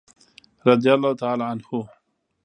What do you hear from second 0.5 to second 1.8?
رضي الله تعالی عنه.